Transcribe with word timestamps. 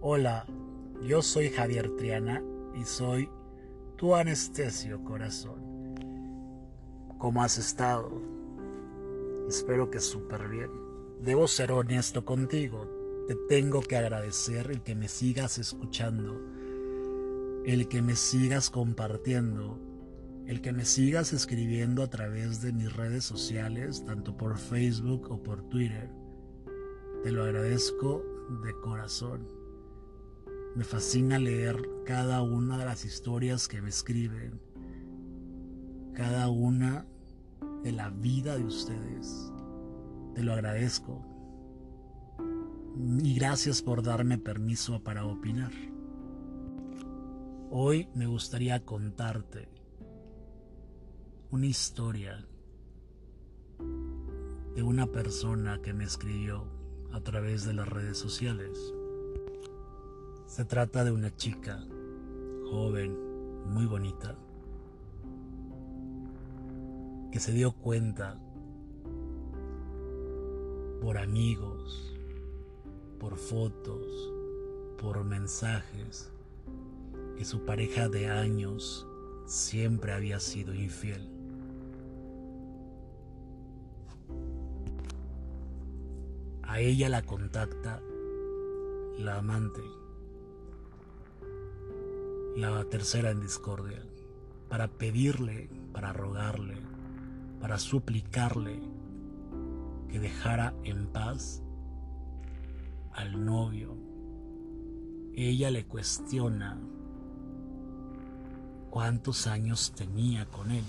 Hola, 0.00 0.46
yo 1.02 1.22
soy 1.22 1.50
Javier 1.50 1.96
Triana 1.96 2.42
y 2.74 2.84
soy 2.84 3.28
tu 3.96 4.14
anestesio 4.14 5.02
corazón. 5.02 5.94
¿Cómo 7.18 7.42
has 7.42 7.58
estado? 7.58 8.10
Espero 9.48 9.90
que 9.90 10.00
súper 10.00 10.48
bien. 10.48 10.70
Debo 11.22 11.48
ser 11.48 11.72
honesto 11.72 12.24
contigo. 12.24 12.88
Te 13.26 13.34
tengo 13.48 13.80
que 13.80 13.96
agradecer 13.96 14.70
el 14.70 14.82
que 14.82 14.94
me 14.94 15.08
sigas 15.08 15.58
escuchando, 15.58 16.40
el 17.64 17.88
que 17.88 18.02
me 18.02 18.14
sigas 18.14 18.70
compartiendo, 18.70 19.80
el 20.46 20.60
que 20.60 20.72
me 20.72 20.84
sigas 20.84 21.32
escribiendo 21.32 22.02
a 22.02 22.10
través 22.10 22.60
de 22.60 22.72
mis 22.72 22.94
redes 22.94 23.24
sociales, 23.24 24.04
tanto 24.04 24.36
por 24.36 24.58
Facebook 24.58 25.30
o 25.30 25.42
por 25.42 25.62
Twitter. 25.68 26.10
Te 27.26 27.32
lo 27.32 27.42
agradezco 27.42 28.22
de 28.62 28.72
corazón. 28.80 29.48
Me 30.76 30.84
fascina 30.84 31.40
leer 31.40 31.76
cada 32.04 32.40
una 32.40 32.78
de 32.78 32.84
las 32.84 33.04
historias 33.04 33.66
que 33.66 33.82
me 33.82 33.88
escriben, 33.88 34.60
cada 36.14 36.48
una 36.50 37.04
de 37.82 37.90
la 37.90 38.10
vida 38.10 38.56
de 38.56 38.64
ustedes. 38.64 39.52
Te 40.36 40.44
lo 40.44 40.52
agradezco. 40.52 41.20
Y 42.96 43.34
gracias 43.34 43.82
por 43.82 44.04
darme 44.04 44.38
permiso 44.38 45.02
para 45.02 45.26
opinar. 45.26 45.72
Hoy 47.72 48.08
me 48.14 48.28
gustaría 48.28 48.84
contarte 48.84 49.68
una 51.50 51.66
historia 51.66 52.46
de 54.76 54.82
una 54.84 55.08
persona 55.08 55.82
que 55.82 55.92
me 55.92 56.04
escribió 56.04 56.75
a 57.16 57.20
través 57.20 57.64
de 57.64 57.72
las 57.72 57.88
redes 57.88 58.18
sociales. 58.18 58.92
Se 60.46 60.66
trata 60.66 61.02
de 61.02 61.12
una 61.12 61.34
chica 61.34 61.82
joven, 62.70 63.16
muy 63.64 63.86
bonita, 63.86 64.36
que 67.32 67.40
se 67.40 67.52
dio 67.52 67.72
cuenta 67.72 68.38
por 71.00 71.16
amigos, 71.16 72.14
por 73.18 73.36
fotos, 73.36 74.04
por 75.00 75.24
mensajes, 75.24 76.30
que 77.38 77.46
su 77.46 77.64
pareja 77.64 78.10
de 78.10 78.28
años 78.28 79.06
siempre 79.46 80.12
había 80.12 80.38
sido 80.38 80.74
infiel. 80.74 81.35
A 86.76 86.80
ella 86.80 87.08
la 87.08 87.22
contacta 87.22 88.02
la 89.16 89.38
amante 89.38 89.80
la 92.54 92.84
tercera 92.84 93.30
en 93.30 93.40
discordia, 93.40 94.02
para 94.68 94.86
pedirle, 94.86 95.70
para 95.94 96.12
rogarle, 96.12 96.76
para 97.62 97.78
suplicarle 97.78 98.82
que 100.10 100.20
dejara 100.20 100.74
en 100.84 101.06
paz 101.06 101.62
al 103.12 103.42
novio. 103.42 103.96
Ella 105.34 105.70
le 105.70 105.86
cuestiona 105.86 106.78
cuántos 108.90 109.46
años 109.46 109.94
tenía 109.96 110.44
con 110.44 110.70
él. 110.70 110.84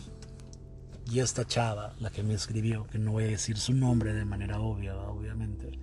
Y 1.09 1.19
esta 1.19 1.45
chava, 1.45 1.93
la 1.99 2.09
que 2.09 2.23
me 2.23 2.33
escribió, 2.33 2.85
que 2.87 2.99
no 2.99 3.13
voy 3.13 3.25
a 3.25 3.27
decir 3.27 3.57
su 3.57 3.73
nombre 3.73 4.13
de 4.13 4.25
manera 4.25 4.59
obvia, 4.59 4.97
obviamente, 4.97 5.79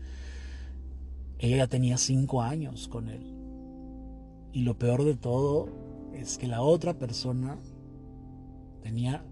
ella 1.38 1.56
ya 1.58 1.66
tenía 1.66 1.96
cinco 1.96 2.42
años 2.42 2.88
con 2.88 3.08
él. 3.08 3.34
Y 4.52 4.62
lo 4.62 4.78
peor 4.78 5.04
de 5.04 5.16
todo 5.16 5.68
es 6.12 6.38
que 6.38 6.46
la 6.46 6.62
otra 6.62 6.98
persona 6.98 7.58
tenía 8.82 9.24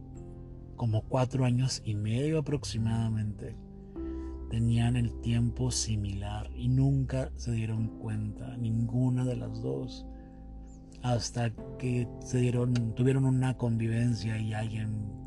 como 0.76 1.02
cuatro 1.02 1.44
años 1.44 1.82
y 1.84 1.94
medio 1.94 2.38
aproximadamente. 2.38 3.54
Tenían 4.50 4.96
el 4.96 5.20
tiempo 5.20 5.70
similar 5.70 6.50
y 6.56 6.68
nunca 6.68 7.30
se 7.36 7.52
dieron 7.52 7.98
cuenta, 7.98 8.56
ninguna 8.56 9.24
de 9.24 9.36
las 9.36 9.62
dos, 9.62 10.04
hasta 11.02 11.52
que 11.78 12.08
se 12.20 12.38
dieron, 12.38 12.94
tuvieron 12.94 13.24
una 13.24 13.56
convivencia 13.56 14.38
y 14.38 14.54
alguien, 14.54 15.21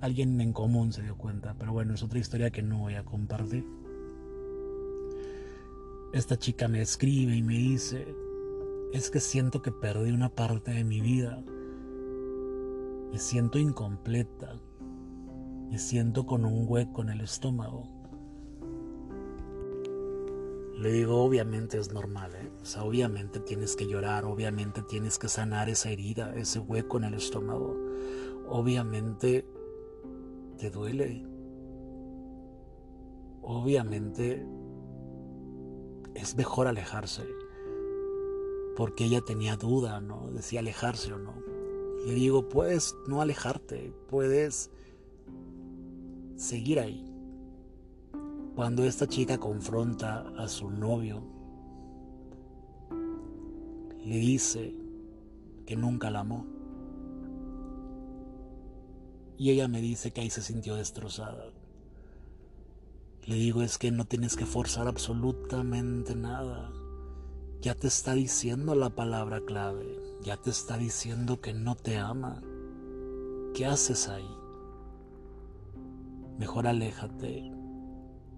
alguien 0.00 0.40
en 0.40 0.52
común 0.52 0.92
se 0.92 1.02
dio 1.02 1.16
cuenta. 1.16 1.54
Pero 1.58 1.72
bueno, 1.72 1.94
es 1.94 2.02
otra 2.02 2.18
historia 2.18 2.50
que 2.50 2.62
no 2.62 2.78
voy 2.78 2.94
a 2.94 3.04
compartir. 3.04 3.66
Esta 6.12 6.36
chica 6.36 6.66
me 6.68 6.82
escribe 6.82 7.36
y 7.36 7.42
me 7.42 7.54
dice, 7.54 8.14
es 8.92 9.10
que 9.10 9.20
siento 9.20 9.62
que 9.62 9.70
perdí 9.70 10.10
una 10.10 10.28
parte 10.28 10.72
de 10.72 10.84
mi 10.84 11.00
vida. 11.00 11.42
Me 13.12 13.18
siento 13.18 13.58
incompleta. 13.58 14.56
Me 15.70 15.78
siento 15.78 16.26
con 16.26 16.44
un 16.44 16.64
hueco 16.66 17.02
en 17.02 17.10
el 17.10 17.20
estómago. 17.20 17.88
Le 20.80 20.90
digo, 20.92 21.22
obviamente 21.22 21.78
es 21.78 21.92
normal, 21.92 22.34
¿eh? 22.34 22.50
O 22.62 22.64
sea, 22.64 22.84
obviamente 22.84 23.38
tienes 23.38 23.76
que 23.76 23.86
llorar, 23.86 24.24
obviamente 24.24 24.82
tienes 24.82 25.18
que 25.18 25.28
sanar 25.28 25.68
esa 25.68 25.90
herida, 25.90 26.34
ese 26.34 26.58
hueco 26.58 26.96
en 26.96 27.04
el 27.04 27.14
estómago. 27.14 27.76
Obviamente 28.48 29.46
te 30.60 30.70
duele. 30.70 31.24
Obviamente 33.40 34.46
es 36.14 36.36
mejor 36.36 36.66
alejarse 36.66 37.24
porque 38.76 39.06
ella 39.06 39.22
tenía 39.22 39.56
duda, 39.56 40.00
¿no? 40.00 40.30
Decía 40.30 40.60
alejarse 40.60 41.14
o 41.14 41.18
no. 41.18 41.32
Le 42.04 42.12
digo, 42.12 42.48
puedes 42.48 42.94
no 43.08 43.22
alejarte, 43.22 43.94
puedes 44.08 44.70
seguir 46.36 46.78
ahí. 46.78 47.06
Cuando 48.54 48.84
esta 48.84 49.06
chica 49.06 49.38
confronta 49.38 50.28
a 50.36 50.46
su 50.46 50.70
novio, 50.70 51.22
le 54.04 54.16
dice 54.16 54.74
que 55.64 55.76
nunca 55.76 56.10
la 56.10 56.20
amó. 56.20 56.59
Y 59.40 59.50
ella 59.50 59.66
me 59.66 59.80
dice 59.80 60.12
que 60.12 60.20
ahí 60.20 60.30
se 60.30 60.42
sintió 60.42 60.76
destrozada. 60.76 61.50
Le 63.24 63.34
digo, 63.34 63.62
es 63.62 63.76
que 63.76 63.90
no 63.90 64.04
tienes 64.04 64.36
que 64.36 64.46
forzar 64.46 64.86
absolutamente 64.86 66.14
nada 66.14 66.70
ya 67.62 67.74
te 67.74 67.88
está 67.88 68.14
diciendo 68.14 68.74
la 68.74 68.88
palabra 68.88 69.42
clave, 69.42 69.98
ya 70.22 70.38
te 70.38 70.48
está 70.48 70.78
diciendo 70.78 71.42
que 71.42 71.52
no 71.52 71.74
te 71.74 71.98
ama. 71.98 72.40
¿Qué 73.54 73.66
haces 73.66 74.08
ahí? 74.08 74.28
Mejor 76.38 76.66
aléjate 76.66 77.52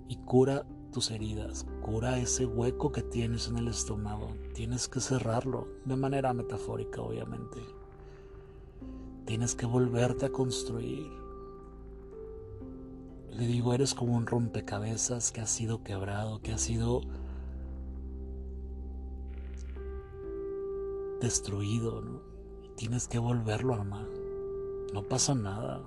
y 0.08 0.16
cura 0.24 0.66
tus 0.92 1.12
heridas, 1.12 1.66
cura 1.82 2.18
ese 2.18 2.46
hueco 2.46 2.90
que 2.90 3.02
tienes 3.02 3.46
en 3.46 3.58
el 3.58 3.68
estómago. 3.68 4.34
Tienes 4.54 4.88
que 4.88 4.98
cerrarlo, 4.98 5.68
de 5.84 5.94
manera 5.94 6.32
metafórica 6.32 7.00
obviamente. 7.00 7.60
Tienes 9.32 9.54
que 9.54 9.64
volverte 9.64 10.26
a 10.26 10.30
construir. 10.30 11.10
Le 13.30 13.46
digo, 13.46 13.72
eres 13.72 13.94
como 13.94 14.14
un 14.14 14.26
rompecabezas 14.26 15.32
que 15.32 15.40
ha 15.40 15.46
sido 15.46 15.82
quebrado, 15.82 16.42
que 16.42 16.52
ha 16.52 16.58
sido 16.58 17.00
destruido, 21.22 22.22
tienes 22.76 23.08
que 23.08 23.18
volverlo 23.18 23.72
a 23.72 23.78
armar. 23.78 24.06
No 24.92 25.02
pasa 25.04 25.34
nada. 25.34 25.82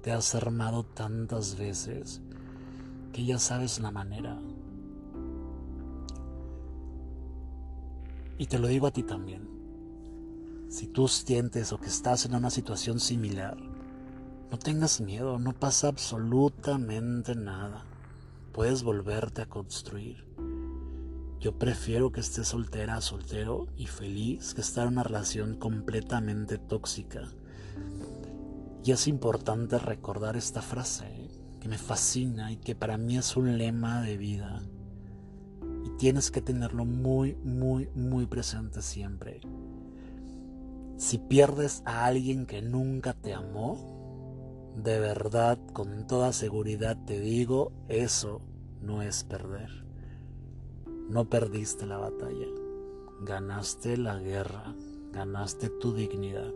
Te 0.00 0.12
has 0.12 0.34
armado 0.34 0.84
tantas 0.84 1.58
veces 1.58 2.22
que 3.12 3.26
ya 3.26 3.38
sabes 3.38 3.78
la 3.78 3.90
manera. 3.90 4.40
Y 8.38 8.46
te 8.46 8.58
lo 8.58 8.68
digo 8.68 8.86
a 8.86 8.90
ti 8.90 9.02
también. 9.02 9.59
Si 10.70 10.86
tú 10.86 11.08
sientes 11.08 11.72
o 11.72 11.80
que 11.80 11.88
estás 11.88 12.26
en 12.26 12.36
una 12.36 12.48
situación 12.48 13.00
similar, 13.00 13.56
no 14.52 14.56
tengas 14.56 15.00
miedo, 15.00 15.40
no 15.40 15.52
pasa 15.52 15.88
absolutamente 15.88 17.34
nada. 17.34 17.84
Puedes 18.52 18.84
volverte 18.84 19.42
a 19.42 19.46
construir. 19.46 20.24
Yo 21.40 21.58
prefiero 21.58 22.12
que 22.12 22.20
esté 22.20 22.44
soltera, 22.44 23.00
soltero 23.00 23.66
y 23.76 23.86
feliz 23.86 24.54
que 24.54 24.60
estar 24.60 24.86
en 24.86 24.92
una 24.92 25.02
relación 25.02 25.56
completamente 25.56 26.56
tóxica. 26.56 27.22
Y 28.84 28.92
es 28.92 29.08
importante 29.08 29.76
recordar 29.76 30.36
esta 30.36 30.62
frase 30.62 31.06
¿eh? 31.08 31.30
que 31.58 31.66
me 31.66 31.78
fascina 31.78 32.52
y 32.52 32.58
que 32.58 32.76
para 32.76 32.96
mí 32.96 33.18
es 33.18 33.36
un 33.36 33.58
lema 33.58 34.02
de 34.02 34.16
vida. 34.16 34.62
Y 35.84 35.90
tienes 35.98 36.30
que 36.30 36.40
tenerlo 36.40 36.84
muy, 36.84 37.34
muy, 37.42 37.88
muy 37.96 38.26
presente 38.26 38.82
siempre. 38.82 39.40
Si 41.00 41.16
pierdes 41.16 41.82
a 41.86 42.04
alguien 42.04 42.44
que 42.44 42.60
nunca 42.60 43.14
te 43.14 43.32
amó, 43.32 44.74
de 44.76 45.00
verdad, 45.00 45.58
con 45.72 46.06
toda 46.06 46.30
seguridad 46.34 46.94
te 47.06 47.18
digo, 47.18 47.72
eso 47.88 48.42
no 48.82 49.00
es 49.00 49.24
perder 49.24 49.70
No 51.08 51.24
perdiste 51.24 51.86
la 51.86 51.96
batalla, 51.96 52.48
ganaste 53.22 53.96
la 53.96 54.18
guerra, 54.18 54.76
ganaste 55.10 55.70
tu 55.70 55.94
dignidad. 55.94 56.52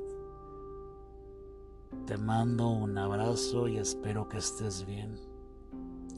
Te 2.05 2.19
mando 2.19 2.69
un 2.69 2.99
abrazo 2.99 3.67
y 3.67 3.79
espero 3.79 4.29
que 4.29 4.37
estés 4.37 4.85
bien. 4.85 5.19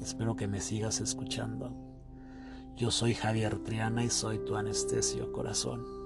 Espero 0.03 0.35
que 0.35 0.49
me 0.49 0.61
sigas 0.61 1.01
escuchando. 1.01 1.71
Yo 2.75 2.91
soy 2.91 3.15
Javier 3.15 3.61
Triana 3.61 4.03
y 4.03 4.11
soy 4.11 4.41
tu 4.41 4.57
anestesio 4.57 5.31
corazón. 5.31 5.97